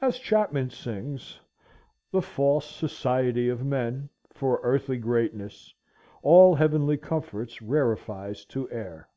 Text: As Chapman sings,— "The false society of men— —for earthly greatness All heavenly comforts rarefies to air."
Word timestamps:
As 0.00 0.20
Chapman 0.20 0.70
sings,— 0.70 1.40
"The 2.12 2.22
false 2.22 2.66
society 2.66 3.48
of 3.48 3.64
men— 3.64 4.08
—for 4.30 4.60
earthly 4.62 4.96
greatness 4.96 5.74
All 6.22 6.54
heavenly 6.54 6.96
comforts 6.98 7.60
rarefies 7.60 8.44
to 8.50 8.70
air." 8.70 9.08